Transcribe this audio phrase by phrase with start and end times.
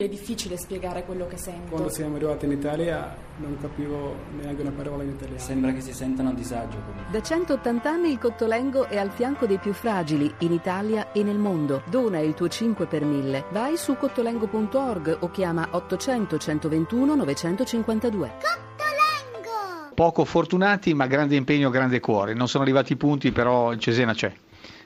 [0.00, 1.70] È difficile spiegare quello che sento.
[1.70, 5.40] Quando siamo arrivati in Italia non capivo neanche una parola in italiano.
[5.40, 6.76] Sembra che si sentano a disagio.
[7.10, 11.38] Da 180 anni il Cottolengo è al fianco dei più fragili in Italia e nel
[11.38, 11.82] mondo.
[11.90, 13.46] Dona il tuo 5 per 1000.
[13.50, 18.32] Vai su cottolengo.org o chiama 800 121 952.
[18.38, 19.94] Cottolengo!
[19.96, 22.34] Poco fortunati ma grande impegno, grande cuore.
[22.34, 24.32] Non sono arrivati i punti però il Cesena c'è.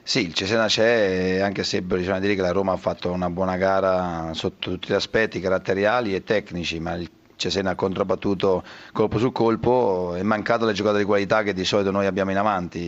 [0.05, 3.55] Sì, il Cesena c'è, anche se bisogna dire che la Roma ha fatto una buona
[3.55, 9.31] gara sotto tutti gli aspetti caratteriali e tecnici, ma il Cesena ha controbattuto colpo su
[9.31, 12.79] colpo, è mancato le giocate di qualità che di solito noi abbiamo in avanti.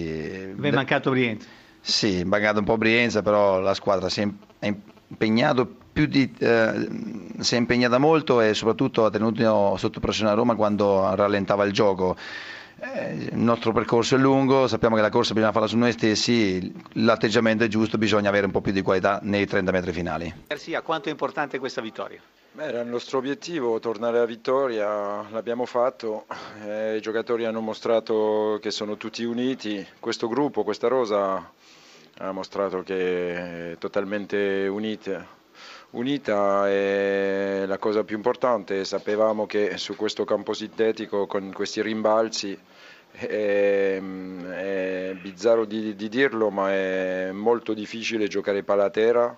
[0.55, 1.47] Vi è mancato Brienza?
[1.79, 4.21] Sì, è mancato un po' Brienza, però la squadra si
[4.59, 4.73] è
[5.07, 6.87] impegnato più di, eh,
[7.39, 11.71] si è impegnata molto e soprattutto ha tenuto sotto pressione a Roma quando rallentava il
[11.71, 12.17] gioco.
[12.77, 16.73] Eh, il nostro percorso è lungo, sappiamo che la corsa bisogna farla su noi stessi,
[16.93, 20.33] l'atteggiamento è giusto, bisogna avere un po' più di qualità nei 30 metri finali.
[20.47, 22.19] Garcia, quanto è importante questa vittoria?
[22.51, 26.25] Beh, era il nostro obiettivo, tornare alla vittoria, l'abbiamo fatto,
[26.65, 31.51] eh, i giocatori hanno mostrato che sono tutti uniti, questo gruppo, questa rosa
[32.17, 35.43] ha mostrato che è totalmente unita
[35.95, 42.57] unita è la cosa più importante, sapevamo che su questo campo sintetico con questi rimbalzi
[43.11, 49.37] è, è bizzarro di, di, dirlo ma è molto difficile giocare palla a terra.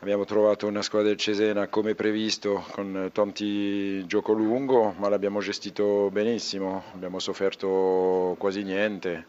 [0.00, 6.10] Abbiamo trovato una squadra del Cesena come previsto con tanti gioco lungo ma l'abbiamo gestito
[6.12, 9.26] benissimo, abbiamo sofferto quasi niente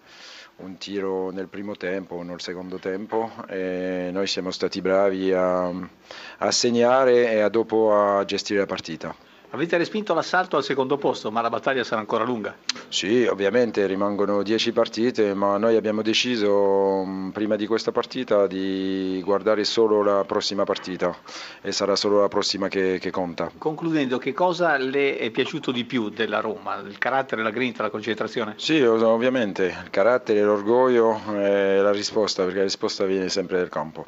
[0.58, 6.52] un tiro nel primo tempo, nel secondo tempo e noi siamo stati bravi a, a
[6.52, 9.16] segnare e a dopo a gestire la partita.
[9.56, 12.58] Avete respinto l'assalto al secondo posto, ma la battaglia sarà ancora lunga.
[12.90, 19.22] Sì, ovviamente rimangono dieci partite, ma noi abbiamo deciso mm, prima di questa partita di
[19.24, 21.16] guardare solo la prossima partita
[21.62, 23.50] e sarà solo la prossima che, che conta.
[23.58, 26.84] Concludendo, che cosa le è piaciuto di più della Roma?
[26.86, 28.56] Il carattere, la grinta, la concentrazione?
[28.58, 34.04] Sì, ovviamente, il carattere, l'orgoglio e la risposta, perché la risposta viene sempre dal campo.